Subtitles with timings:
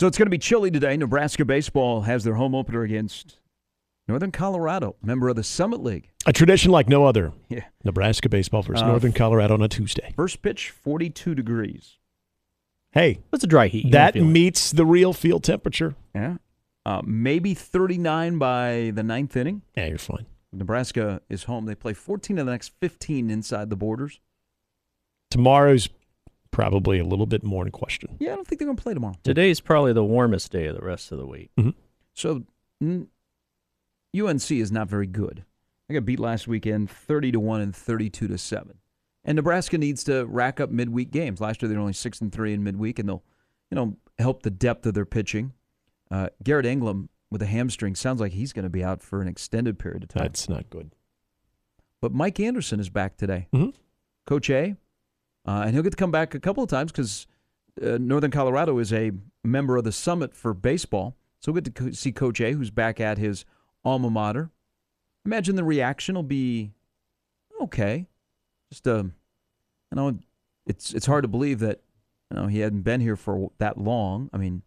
[0.00, 0.96] So it's going to be chilly today.
[0.96, 3.36] Nebraska baseball has their home opener against
[4.08, 6.08] Northern Colorado, member of the Summit League.
[6.24, 7.34] A tradition like no other.
[7.50, 7.64] Yeah.
[7.84, 10.14] Nebraska baseball versus Uh, Northern Colorado on a Tuesday.
[10.16, 11.98] First pitch, 42 degrees.
[12.92, 13.90] Hey, It's a dry heat.
[13.92, 14.32] That don't feel it.
[14.32, 15.94] meets the real field temperature.
[16.14, 16.38] Yeah.
[16.86, 19.60] Uh, maybe 39 by the ninth inning.
[19.76, 20.24] Yeah, you're fine.
[20.50, 21.66] Nebraska is home.
[21.66, 24.18] They play 14 of the next 15 inside the borders.
[25.30, 25.90] Tomorrow's
[26.60, 28.16] probably a little bit more in question.
[28.18, 29.14] Yeah, I don't think they're going to play tomorrow.
[29.22, 31.50] Today's probably the warmest day of the rest of the week.
[32.14, 32.44] So
[32.80, 33.08] n-
[34.18, 35.44] UNC is not very good.
[35.88, 38.78] I got beat last weekend 30 to 1 and 32 to 7.
[39.24, 41.40] And Nebraska needs to rack up midweek games.
[41.40, 43.22] Last year they were only 6 and 3 in midweek and they'll,
[43.70, 45.52] you know, help the depth of their pitching.
[46.10, 49.28] Uh, Garrett England with a hamstring sounds like he's going to be out for an
[49.28, 50.22] extended period of time.
[50.24, 50.92] That's not good.
[52.00, 53.46] But Mike Anderson is back today.
[53.52, 53.74] Mhm.
[54.26, 54.76] Coach A.
[55.46, 57.26] Uh, and he'll get to come back a couple of times because
[57.82, 61.16] uh, Northern Colorado is a member of the Summit for baseball.
[61.40, 63.44] So we'll get to co- see Coach A, who's back at his
[63.84, 64.50] alma mater.
[65.24, 66.72] Imagine the reaction will be
[67.60, 68.06] okay.
[68.70, 70.18] Just, uh, you know,
[70.66, 71.80] it's it's hard to believe that,
[72.30, 74.28] you know, he hadn't been here for that long.
[74.32, 74.62] I mean,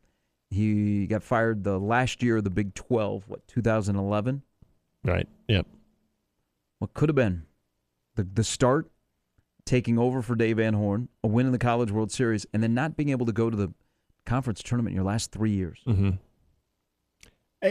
[0.49, 4.41] he got fired the last year of the Big 12, what, 2011?
[5.03, 5.27] Right.
[5.47, 5.67] Yep.
[6.79, 7.43] what could have been
[8.15, 8.89] the the start
[9.65, 12.73] taking over for Dave Van Horn, a win in the College World Series, and then
[12.73, 13.73] not being able to go to the
[14.25, 15.79] conference tournament in your last three years.
[15.87, 16.11] Mm-hmm.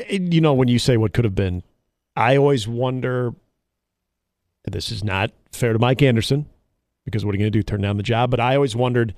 [0.08, 1.62] You know, when you say what could have been,
[2.16, 3.34] I always wonder.
[4.64, 6.46] This is not fair to Mike Anderson
[7.04, 7.62] because what are you going to do?
[7.64, 8.30] Turn down the job?
[8.30, 9.12] But I always wondered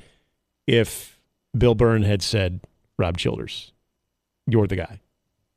[0.67, 1.21] if
[1.57, 2.61] Bill Byrne had said,
[2.99, 3.73] "Rob Childress,
[4.47, 5.01] you're the guy,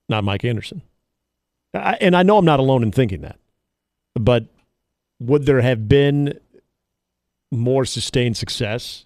[0.09, 0.81] not Mike Anderson."
[1.73, 3.39] I, and I know I'm not alone in thinking that,
[4.13, 4.45] but
[5.19, 6.39] would there have been
[7.51, 9.05] more sustained success,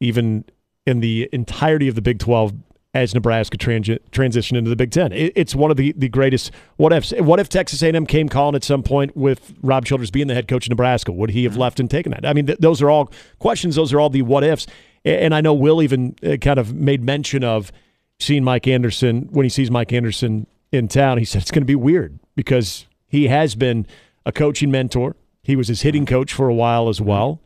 [0.00, 0.44] even
[0.86, 2.54] in the entirety of the Big 12
[2.92, 5.12] as Nebraska transi- transitioned into the Big 10.
[5.12, 7.12] It, it's one of the, the greatest what ifs.
[7.18, 10.48] What if Texas A&M came calling at some point with Rob Childress being the head
[10.48, 11.12] coach of Nebraska?
[11.12, 12.26] Would he have left and taken that?
[12.26, 13.76] I mean, th- those are all questions.
[13.76, 14.66] Those are all the what ifs.
[15.04, 17.70] A- And I know Will even uh, kind of made mention of
[18.18, 21.18] seeing Mike Anderson when he sees Mike Anderson in town.
[21.18, 23.86] He said it's going to be weird because he has been
[24.26, 25.14] a coaching mentor.
[25.42, 27.40] He was his hitting coach for a while as well,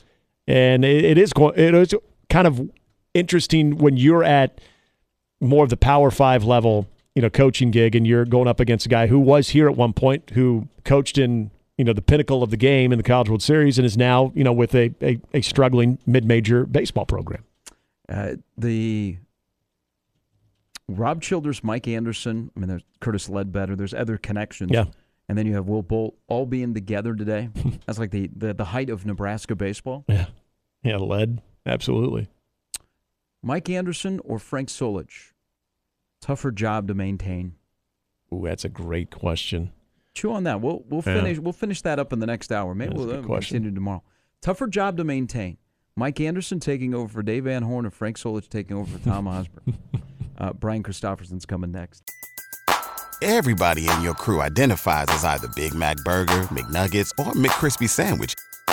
[0.47, 1.95] and it, it is it is
[2.31, 2.71] kind of
[3.13, 4.61] interesting when you're at
[5.41, 8.87] more of the Power Five level, you know, coaching gig, and you're going up against
[8.87, 12.43] a guy who was here at one point, who coached in you know the pinnacle
[12.43, 14.93] of the game in the College World Series, and is now you know with a
[15.01, 17.45] a, a struggling mid-major baseball program.
[18.09, 19.17] Uh, the
[20.89, 24.71] Rob Childress, Mike Anderson, I mean, there's Curtis Ledbetter, there's other connections.
[24.73, 24.85] Yeah.
[25.29, 27.49] And then you have Will Bolt all being together today.
[27.87, 30.05] That's like the, the, the height of Nebraska baseball.
[30.07, 30.27] Yeah,
[30.85, 32.29] yeah, lead, absolutely.
[33.43, 35.33] Mike Anderson or Frank Solich?
[36.21, 37.55] Tougher job to maintain.
[38.33, 39.73] Ooh, that's a great question.
[40.15, 40.61] Chew on that.
[40.61, 41.21] We'll we'll Yeah.
[41.21, 42.75] finish we'll finish that up in the next hour.
[42.75, 43.57] Maybe That's we'll, good uh, question.
[43.57, 44.03] continue tomorrow.
[44.41, 45.59] Tougher job to maintain.
[45.97, 49.27] Mike Anderson taking over for Dave Van Horn and Frank Solich taking over for Tom
[49.29, 49.77] Osborne.
[50.39, 52.03] uh, Brian Christopherson's coming next.
[53.23, 58.35] Everybody in your crew identifies as either Big Mac Burger, McNuggets, or McCrispy Sandwich.